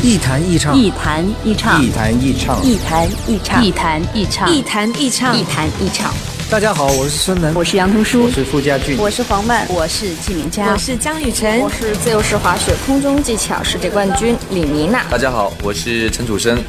[0.00, 6.14] 一弹一唱，一弹一唱，一弹一唱，一弹一唱，一弹一唱，一弹一唱，一弹一唱。
[6.48, 15.02] 大家好，我是孙楠，我是杨彤书，我是傅家俊，我是黄曼，我是纪敏佳，我是江雨晨，我是自由式滑雪空中技巧世界冠军李妮娜。
[15.10, 16.62] 大家好，我是陈楚生，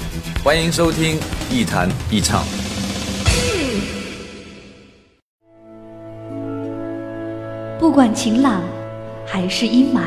[0.43, 1.19] 欢迎收听
[1.51, 2.43] 一弹一唱。
[7.79, 8.63] 不管晴朗
[9.23, 9.99] 还是阴霾，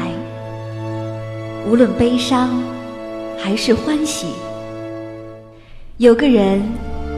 [1.71, 2.61] 无论悲伤
[3.43, 4.29] 还是欢喜，
[5.97, 6.63] 有个人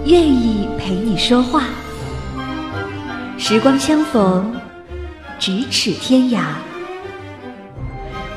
[0.06, 1.64] 愿意陪你说话。
[3.36, 4.56] 时光相逢，
[5.38, 6.40] 咫尺天涯。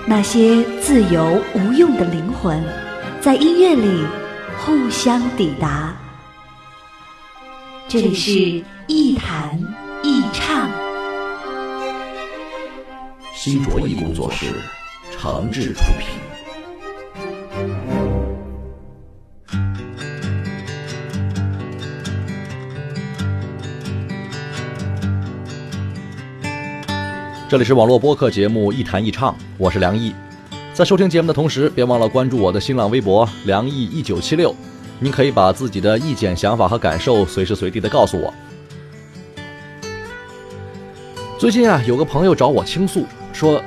[0.06, 2.62] 那些自由无用的灵魂，
[3.22, 4.06] 在音乐里
[4.60, 5.96] 互相抵达。
[7.88, 9.58] 这里是一弹
[10.04, 10.70] 一唱。
[13.34, 14.48] 新卓艺工作室，
[15.10, 16.27] 诚挚出品。
[27.50, 30.14] 这里是网络播客节目《一弹一唱》，我是梁毅。
[30.74, 34.54] 在收听节目的同时，别忘了关注我的新浪微博“梁毅一九七六”，
[35.00, 38.34] 您可以把自己的意见、想法和感受随时随地的告诉我。
[41.40, 43.06] 最近啊，有个朋友找我倾诉。
[43.32, 43.64] 说，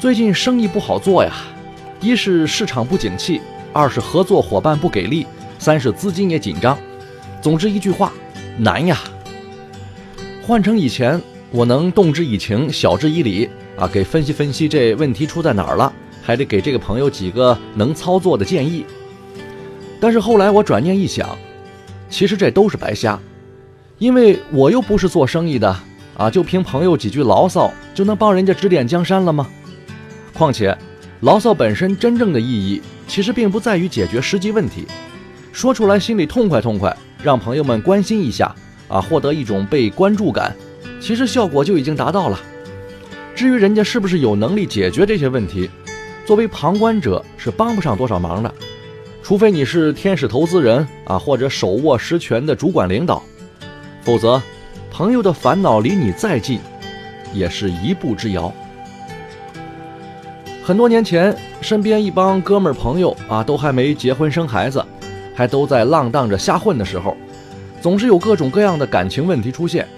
[0.00, 1.32] 最近生意不好做呀，
[2.00, 3.40] 一是市场不景气，
[3.72, 5.24] 二是合作伙伴不给力，
[5.56, 6.76] 三是资金也紧张。
[7.40, 8.12] 总之一句话，
[8.58, 8.98] 难呀。
[10.44, 15.92] 换成以前，我能动之以情，晓之以理啊，给分析分析这问题出在哪儿了，
[16.22, 18.84] 还得给这个朋友几个能操作的建议。
[20.00, 21.36] 但是后来我转念一想，
[22.08, 23.18] 其实这都是白瞎，
[23.98, 25.76] 因为我又不是做生意的。
[26.16, 29.48] 啊，就凭朋友几句牢骚就能帮人家指点江山了吗？
[30.34, 30.76] 况且，
[31.20, 34.86] 牢骚本身真正的意义其实并不在于解决实际问题，
[35.50, 38.54] 说出来心里痛快痛快，让朋友们关心一下，
[38.86, 40.54] 啊，获得一种被关注感，
[41.00, 42.38] 其实效果就已经达到了。
[43.34, 45.68] 至于人家是不是有能力解决这些问题，
[46.26, 48.54] 作为旁观者是帮不上多少忙的，
[49.22, 53.22] 除非你是天使投资人啊，或者手握实权的主管领导，
[54.02, 54.40] 否则。
[54.92, 56.58] 朋友的烦恼离你再近，
[57.32, 58.52] 也是一步之遥。
[60.64, 64.84] 很多年前，身边一帮哥们儿朋友啊，都还没结婚生孩子，
[65.32, 67.16] 还都在浪荡着瞎混的时候，
[67.80, 69.88] 总是有各种各样的感情问题出现。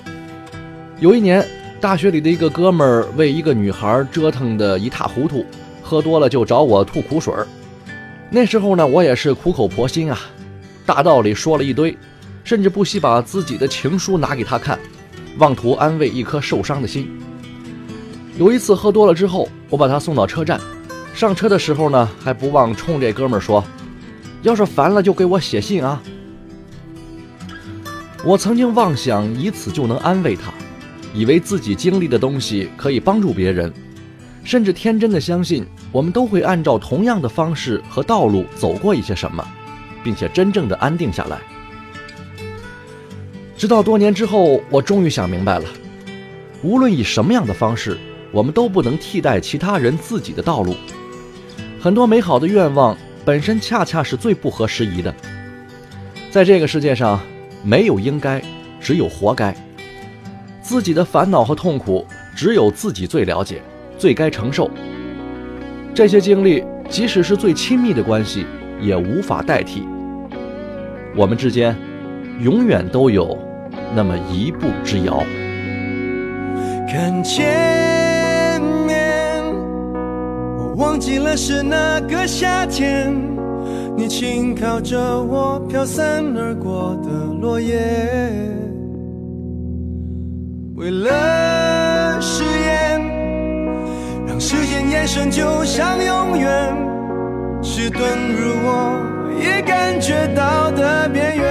[1.00, 1.46] 有一年，
[1.80, 5.44] 大学里的一个哥们儿为一个女孩折腾得一塌糊涂，
[5.82, 7.46] 喝多了就找我吐苦水儿。
[8.30, 10.18] 那时候呢，我也是苦口婆心啊，
[10.86, 11.96] 大道理说了一堆。
[12.44, 14.76] 甚至不惜把自己的情书拿给他看，
[15.38, 17.08] 妄图安慰一颗受伤的心。
[18.36, 20.60] 有一次喝多了之后，我把他送到车站，
[21.14, 23.64] 上车的时候呢，还不忘冲这哥们儿说
[24.42, 26.02] ：“要是烦了就给我写信啊。”
[28.26, 30.52] 我曾经妄想以此就能安慰他，
[31.14, 33.72] 以为自己经历的东西可以帮助别人，
[34.44, 39.46] 甚至天真的相信我们都会按照同样的方式和道路走过一些什么，
[40.02, 41.38] 并且真正的安定下来。
[43.56, 45.64] 直到多年之后，我终于想明白了，
[46.62, 47.96] 无论以什么样的方式，
[48.32, 50.74] 我们都不能替代其他人自己的道路。
[51.80, 55.14] 很多美好的愿望本身恰恰是最不合时宜的。
[56.30, 57.20] 在这个世界上，
[57.62, 58.42] 没有应该，
[58.80, 59.54] 只有活该。
[60.62, 62.06] 自己的烦恼和痛苦，
[62.36, 63.60] 只有自己最了解，
[63.98, 64.70] 最该承受。
[65.92, 68.46] 这些经历，即使是最亲密的关系，
[68.80, 69.82] 也无法代替。
[71.14, 71.76] 我们之间，
[72.40, 73.36] 永远都有。
[73.94, 75.22] 那么一步之遥。
[76.88, 79.42] 看前面，
[80.56, 83.14] 我忘记了是哪个夏天，
[83.96, 88.71] 你轻靠着我飘散而过的落叶。
[90.82, 93.00] 为了誓言，
[94.26, 96.76] 让时间延伸，就像永远，
[97.62, 98.02] 迟钝
[98.36, 101.44] 如我也感觉到的边缘。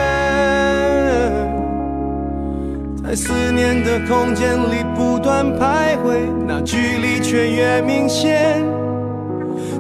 [3.02, 8.62] 在思念的空间里不断徘徊，那距离却越明显，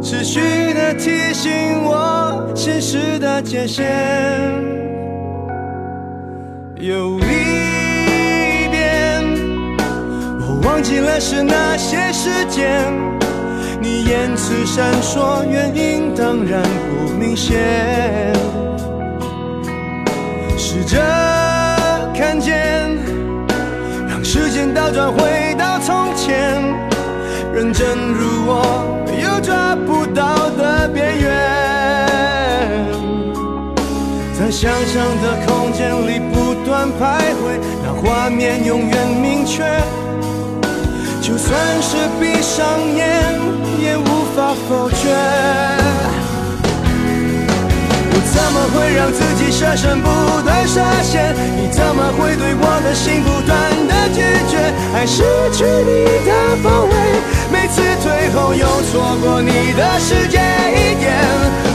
[0.01, 0.39] 持续
[0.73, 1.51] 的提醒
[1.83, 3.85] 我现实的界限。
[6.77, 7.19] 又
[10.63, 12.91] 忘记了是哪些时间，
[13.79, 17.59] 你言辞闪烁，原因当然不明显，
[20.57, 20.99] 试着
[22.15, 22.97] 看见。
[24.07, 26.61] 让时间倒转回到从前，
[27.53, 31.31] 认真如我，有抓不到的边缘。
[34.37, 39.63] 在想象的空间里不断徘徊，那画面永远明确。
[41.41, 42.63] 算是闭上
[42.95, 43.39] 眼，
[43.81, 44.05] 也无
[44.35, 45.09] 法否决。
[48.13, 50.07] 我怎么会让自己舍身不
[50.45, 51.33] 断设限？
[51.57, 53.57] 你怎么会对我的心不断
[53.89, 54.21] 的拒
[54.51, 54.53] 绝？
[54.93, 56.31] 爱失去你的
[56.63, 56.93] 包围，
[57.51, 61.09] 每次退后又错过你的世界一点。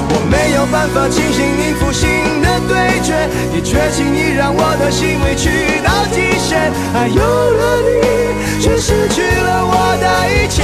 [0.09, 2.07] 我没有办法清醒应付新
[2.41, 6.71] 的对决，你却轻易让我的心委屈到极限。
[6.95, 8.16] 爱有了你。
[8.79, 10.63] 失去了我的一切。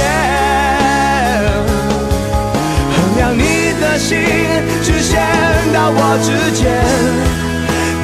[2.95, 4.11] 衡量你的心，
[4.83, 5.19] 直线
[5.73, 6.61] 到我之间，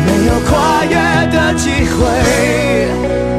[0.06, 0.96] 没有跨越
[1.32, 3.39] 的机会。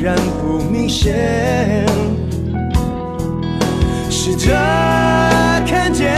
[0.00, 1.84] 然不明显，
[4.08, 4.54] 试着
[5.66, 6.14] 看见，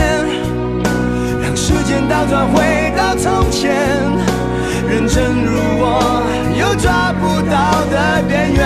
[1.43, 3.73] 让时间倒转回到从前，
[4.87, 6.23] 认真如我
[6.55, 8.61] 又抓不到的边缘，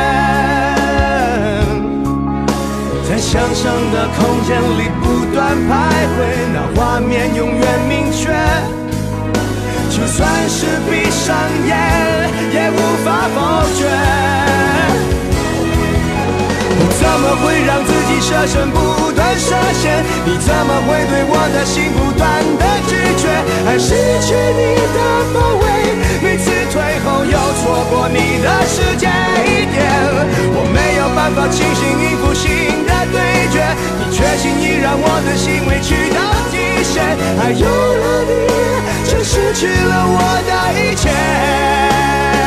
[3.09, 5.71] 在想象的空间里不断徘
[6.11, 6.19] 徊，
[6.53, 8.35] 那画面永远明确。
[9.91, 11.37] 就算是闭上
[11.69, 11.73] 眼，
[12.53, 13.39] 也无法否
[13.79, 14.44] 决。
[17.15, 20.03] 怎么会让自己设身不断设限？
[20.27, 23.31] 你怎么会对我的心不断的拒绝？
[23.71, 24.99] 爱失去你的
[25.31, 29.07] 包围，每次退后又错过你的世界
[29.47, 29.87] 一点。
[30.59, 33.63] 我没有办法清醒应付新的对决，
[34.01, 36.19] 你却轻易让我的心委屈到
[36.51, 36.99] 极限。
[37.39, 38.35] 爱有了你。
[39.07, 40.19] 却失去了我
[40.49, 40.51] 的
[40.81, 42.44] 一切。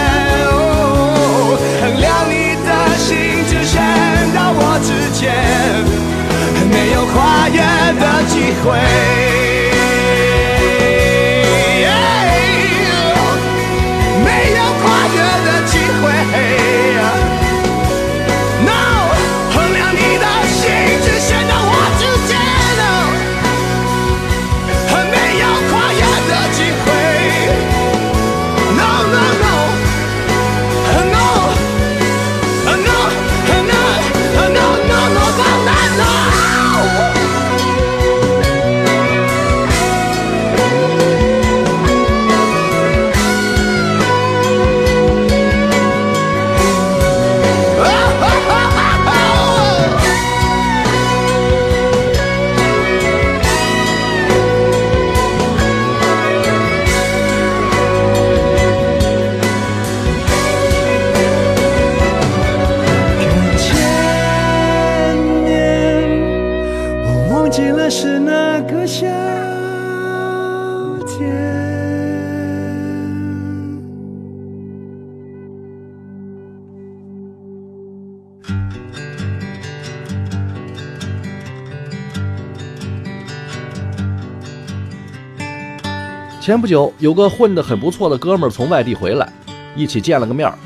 [86.47, 89.30] 前不久，有个混得很不错的哥们儿从外地回来，
[89.75, 90.57] 一起见了个面儿。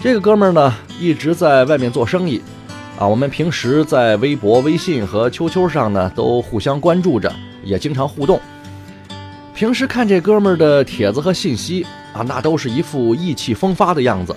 [0.00, 2.42] 这个哥们儿呢，一直在外面做生意，
[2.98, 8.40] 啊，我们平时在微博、微信和 QQ 上呢，都互相关注着，也经常互动。
[9.54, 14.34] 平时看这哥们儿的帖子和信息啊，那都是一副意气风发的样子，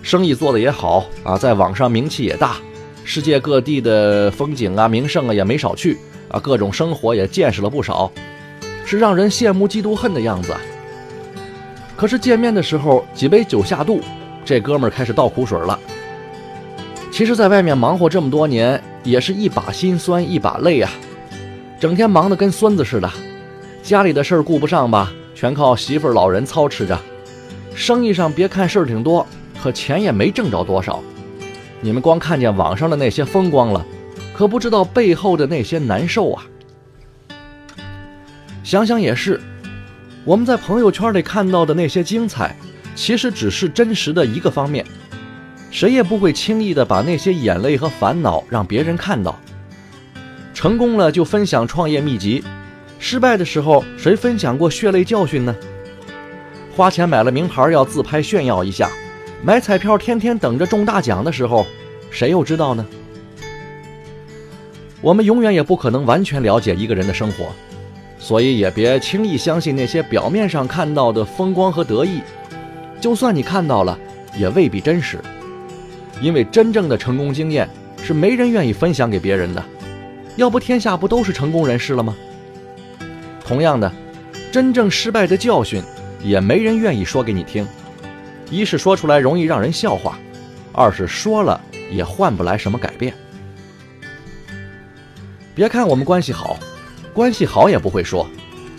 [0.00, 2.58] 生意做得也好啊，在网上名气也大，
[3.02, 8.08] 世界各地的风景啊、名胜啊也没少去啊，各种生活也见识了不少。
[8.84, 10.54] 是让人羡慕嫉妒恨的样子。
[11.96, 14.00] 可是见面的时候，几杯酒下肚，
[14.44, 15.78] 这哥们儿开始倒苦水了。
[17.10, 20.90] 其实，在外面忙活这么多年，也是一把辛酸一把泪啊，
[21.78, 23.08] 整天忙得跟孙子似的，
[23.82, 26.98] 家里的事儿顾不上吧，全靠媳妇儿老人操持着。
[27.74, 29.24] 生意上别看事儿挺多，
[29.62, 31.00] 可钱也没挣着多少。
[31.80, 33.86] 你们光看见网上的那些风光了，
[34.34, 36.44] 可不知道背后的那些难受啊。
[38.64, 39.38] 想想也是，
[40.24, 42.56] 我们在朋友圈里看到的那些精彩，
[42.96, 44.82] 其实只是真实的一个方面。
[45.70, 49.38] 谁也不会轻易的把那些眼泪和烦恼让别人看到。
[50.54, 52.42] 成功了就分享创业秘籍，
[52.98, 55.54] 失败的时候谁分享过血泪教训呢？
[56.74, 58.90] 花钱买了名牌要自拍炫耀一下，
[59.42, 61.66] 买彩票天天等着中大奖的时候，
[62.10, 62.86] 谁又知道呢？
[65.02, 67.52] 我们永远也不可能完全了解一个人的生活，
[68.24, 72.22] 所以也别轻易相信那些表面上看到的风光和得意。
[72.98, 73.98] 就算你看到了，
[74.34, 75.18] 也未必真实，
[76.22, 77.68] 因为真正的成功经验
[78.02, 79.62] 是没人愿意分享给别人的。
[80.36, 82.16] 要不天下不都是成功人士了吗？
[83.44, 83.92] 同样的，
[84.50, 85.82] 真正失败的教训，
[86.22, 87.68] 也没人愿意说给你听。
[88.50, 90.18] 一是说出来容易让人笑话，
[90.72, 91.60] 二是说了
[91.92, 93.12] 也换不来什么改变。
[95.54, 96.58] 别看我们关系好，
[97.14, 98.28] 关系好也不会说，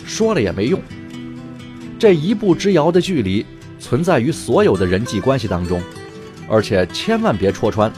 [0.04, 0.80] 说了也没用。
[1.98, 3.44] 这一步之遥的距离
[3.80, 5.82] 存在于所有的人际关系当中，
[6.48, 7.90] 而且千万别戳穿。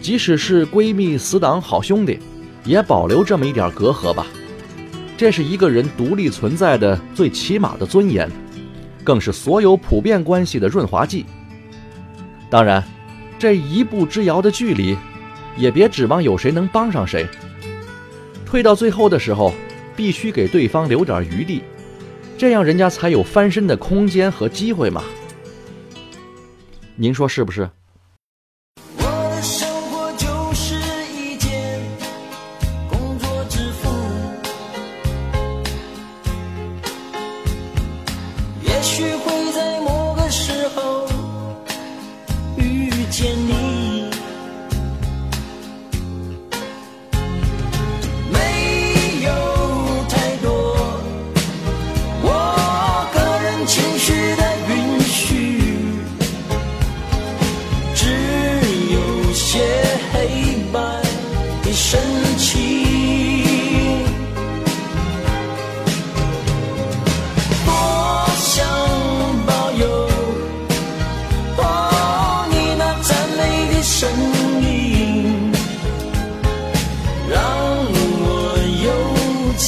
[0.00, 2.18] 即使是闺蜜、死党、好兄弟。
[2.66, 4.26] 也保留这么一点隔阂吧，
[5.18, 8.26] 这是一个人独立存在的最起码的尊严，
[9.04, 11.26] 更是所有普遍关系的润滑剂。
[12.48, 12.82] 当然，
[13.38, 14.96] 这一步之遥的距离，
[15.58, 17.26] 也别指望有谁能帮上谁。
[18.54, 19.52] 退到最后的时候，
[19.96, 21.60] 必须给对方留点余地，
[22.38, 25.02] 这样人家才有翻身的空间和机会嘛。
[26.94, 27.68] 您说是不是？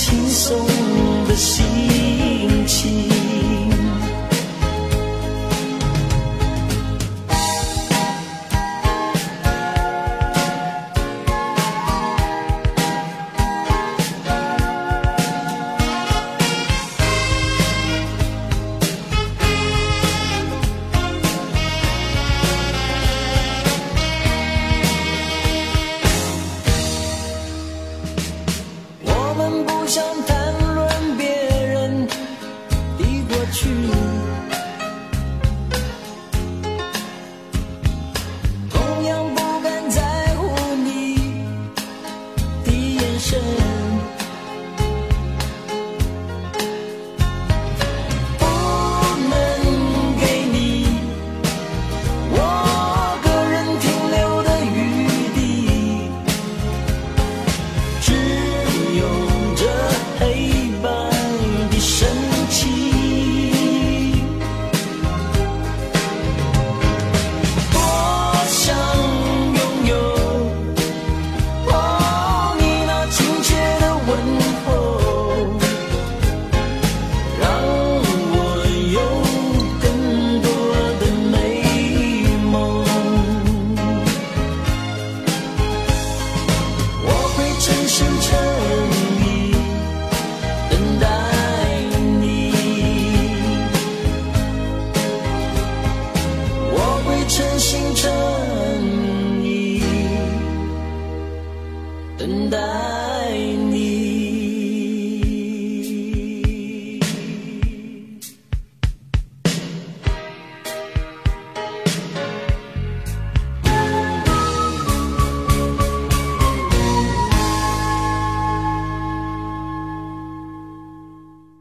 [0.09, 0.65] 轻松
[1.27, 1.67] 的心
[2.65, 3.16] 情。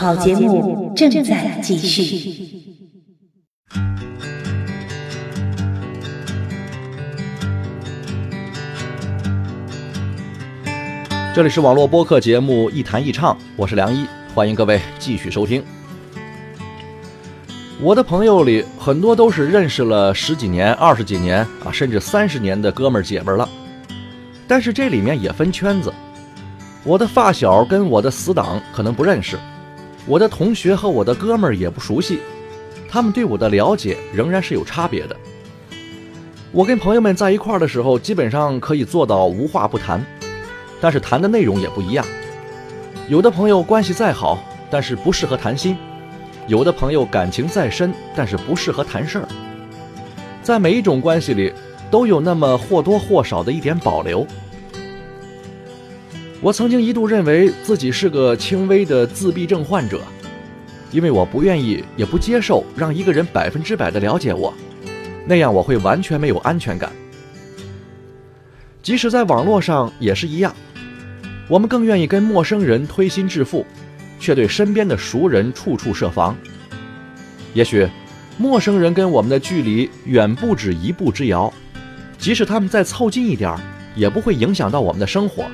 [0.00, 2.34] 好节目正在继续。
[11.34, 15.62] 这里是网络播客节目《一谈一唱》，我是梁一，欢迎各位继续收听。
[17.78, 23.46] 我的朋友里很多都是认识了十几年、二十几年啊，甚至三十年的哥们儿姐们儿了。
[24.48, 25.92] 但是这里面也分圈子，
[26.84, 29.38] 我的发小跟我的死党可能不认识，
[30.10, 32.18] 我的同学和我的哥们儿也不熟悉，
[32.88, 35.16] 他们对我的了解仍然是有差别的。
[36.50, 40.04] 我跟朋友们在一块儿的时候，基本上可以做到无话不谈，
[40.80, 42.04] 但是谈的内容也不一样。
[43.06, 45.76] 有的朋友关系再好，但是不适合谈心。
[46.48, 49.28] 有的朋友感情再深，但是不适合谈事儿。
[50.42, 51.52] 在每一种关系里，
[51.88, 54.26] 都有那么或多或少的一点保留。
[56.40, 60.00] 我曾经一度认为自己是个轻微的自闭症患者，
[60.90, 64.52] 因为我不愿意也不接受让一个人百分之百的了解我，
[65.26, 66.90] 那样我会完全没有安全感。
[68.82, 70.54] 即使在网络上也是一样，
[71.48, 73.66] 我们更愿意跟陌生人推心置腹。
[74.20, 76.36] 却对身边的熟人处处设防。
[77.54, 77.88] 也许，
[78.36, 81.50] 陌生人跟我们的距离远不止一步之遥，
[82.18, 83.58] 即使他们再凑近一点儿，
[83.96, 85.46] 也不会影响到我们的生活。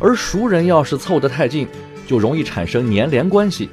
[0.00, 1.66] 而熟人要是凑得太近，
[2.06, 3.68] 就容易产生粘连关系，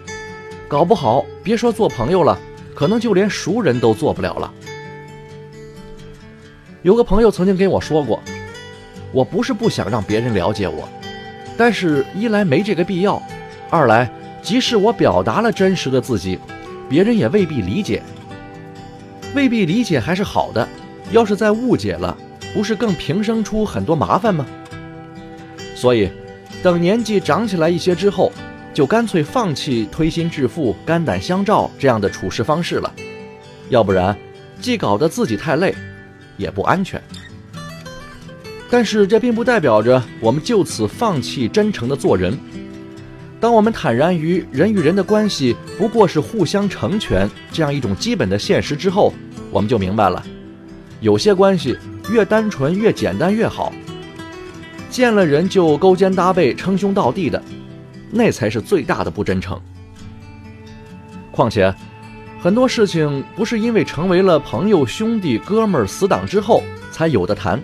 [0.68, 2.38] 搞不好别说做朋友了，
[2.74, 4.54] 可能就连熟人都做不了了。
[6.82, 8.22] 有个朋友曾经跟我说过，
[9.12, 10.88] 我不是不想让别人了解我，
[11.58, 13.22] 但是一来没这个必要。
[13.70, 14.10] 二来，
[14.42, 16.40] 即使我表达了真实的自己，
[16.88, 18.02] 别人也未必理解。
[19.34, 20.68] 未必理解还是好的，
[21.12, 22.16] 要是再误解了，
[22.54, 24.46] 不是更平生出很多麻烦吗？
[25.86, 26.10] 所以，
[26.64, 28.32] 等年纪长起来一些之后，
[28.74, 32.92] 就干脆放弃推心置腹、肝胆相照这样的处事方式了。
[33.70, 34.18] 要不然，
[34.60, 35.76] 既搞得自己太累，
[36.38, 37.00] 也不安全。
[38.68, 42.36] 但是，这并不代表着我们就此放弃真诚的做人。
[43.40, 49.14] 当我们坦然于人与人的关系不过是互相成全这样一种基本的现实之后，
[49.52, 50.26] 我们就明白了，
[51.00, 51.78] 有些关系
[52.10, 53.72] 越单纯越简单越好。
[54.96, 57.44] 见了人就勾肩搭背称兄道弟的，
[58.12, 59.60] 那才是最大的不真诚。
[61.32, 61.76] 况且，
[62.40, 67.62] 很多事情不是因为成为了朋友、兄弟、哥们儿、死党之后才有的谈。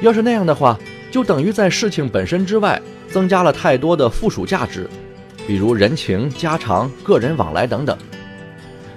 [0.00, 0.78] 要是那样的话，
[1.10, 2.80] 就等于在事情本身之外。
[3.10, 4.88] 增加了太多的附属价值，
[5.44, 7.98] 比如人情、家常、个人往来等等。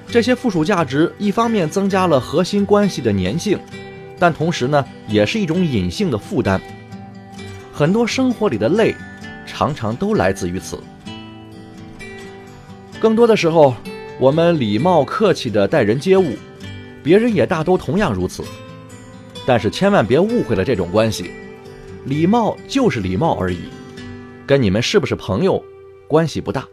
[0.06, 3.58] 这些附属价值一方面增加了核心关系的粘性，
[4.19, 6.62] 但同时呢，也是一种隐性的负担。
[7.73, 8.95] 很多生活里的累，
[9.47, 10.79] 常常都来自于此。
[12.99, 13.73] 更多的时候，
[14.19, 16.38] 我们礼貌客气地待人接物，
[17.03, 18.43] 别人也大都同样如此。
[19.45, 21.31] 但是千万别误会了这种关系，
[22.05, 23.63] 礼貌就是礼貌而已。
[24.45, 25.62] 跟你们是不是朋友，
[26.07, 26.67] 关系不大，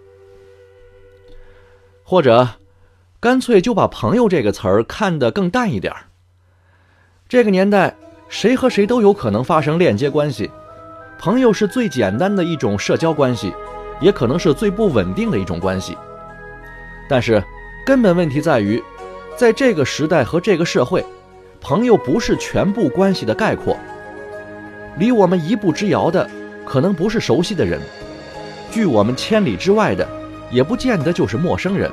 [2.04, 2.46] 或者
[3.20, 6.04] 干脆就把“朋友”这个词儿看得更淡一点儿。
[7.26, 7.96] 这个年代，
[8.28, 10.50] 谁和谁都有可能发生链接关系，
[11.20, 13.52] 朋友是最简单的一种社交关系，
[14.00, 15.94] 也可能是最不稳定的一种关系。
[17.10, 17.44] 但是，
[17.84, 18.82] 根本问题在于，
[19.36, 21.04] 在这个时代和这个社会，
[21.60, 23.76] 朋友不是全部关系的概括，
[24.96, 26.26] 离我们一步之遥的。
[26.64, 27.80] 可能不是熟悉的人，
[28.70, 30.08] 距我们千里之外的，
[30.50, 31.90] 也不见得就是陌生人。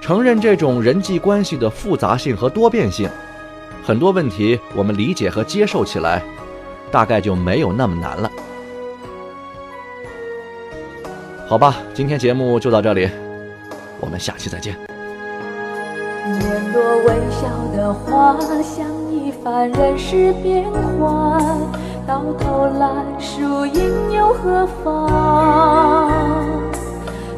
[0.00, 3.08] 承认这种人际关系的复杂性和多变性，
[3.82, 6.22] 很多问题我们理解和接受起来，
[6.90, 8.30] 大概就没有那么难了。
[11.46, 13.10] 好吧，今天节目就到这里，
[14.00, 14.76] 我们下期再见。
[16.24, 21.40] 年多微笑的花，像一番人世变幻。
[22.06, 26.00] 到头来，输赢又何妨？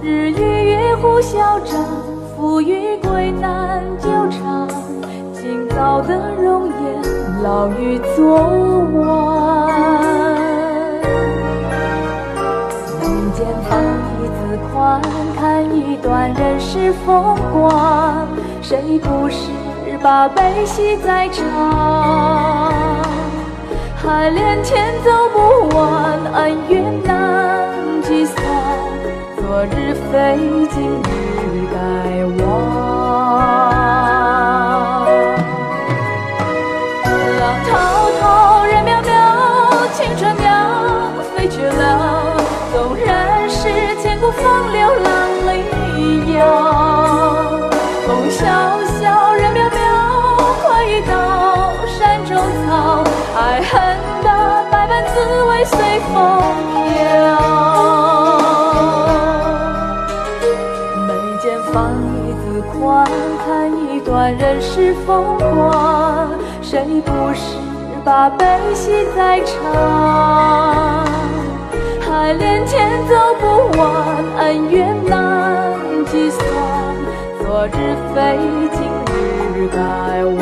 [0.03, 1.83] 日与月互消长，
[2.37, 4.69] 富与贵难久长。
[5.55, 8.39] 今朝的容颜，老于昨
[8.95, 9.05] 晚。
[12.99, 13.79] 眉间放
[14.17, 14.99] 一字宽，
[15.39, 18.27] 看一段人世风光。
[18.63, 19.51] 谁不是
[20.03, 21.45] 把悲喜在尝？
[23.95, 27.69] 海连天走不完，恩怨难
[28.01, 28.43] 计算。
[29.37, 30.39] 昨日非，
[30.71, 31.77] 今日该
[32.43, 33.92] 忘。
[55.65, 56.15] 随风
[56.75, 56.93] 飘。
[61.07, 61.11] 眉
[61.43, 63.07] 间放一字宽，
[63.45, 63.47] 看
[63.89, 66.29] 一段人世风光，
[66.61, 67.57] 谁不是
[68.05, 68.45] 把悲
[68.75, 69.53] 喜在尝？
[72.01, 73.45] 海连天走不
[73.79, 73.89] 完，
[74.39, 75.73] 恩怨难
[76.07, 76.45] 计算，
[77.41, 77.71] 昨日
[78.15, 78.39] 非，
[78.73, 78.81] 今
[79.55, 79.77] 日该
[80.25, 80.41] 忘。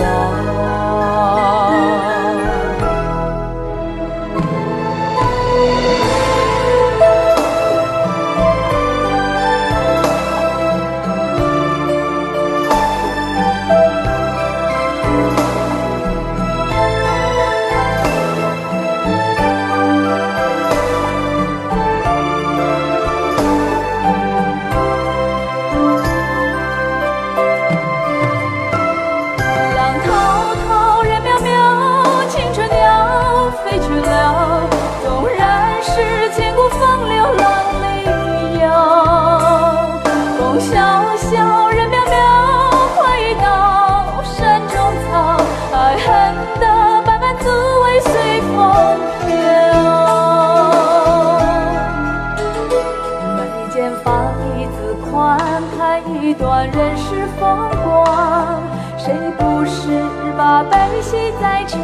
[59.41, 60.05] 不是
[60.37, 61.81] 把悲喜在尝？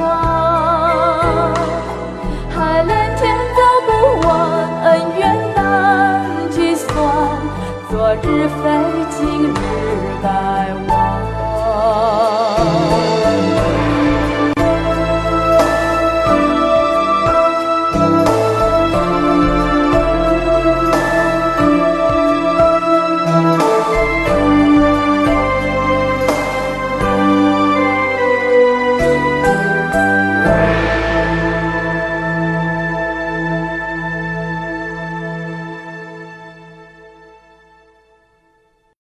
[2.51, 3.91] 海连天走不
[4.29, 4.31] 完，
[4.85, 6.87] 恩怨难计算，
[7.91, 8.63] 昨日非
[9.11, 9.55] 今日
[10.23, 10.29] 待
[10.89, 10.93] 忘。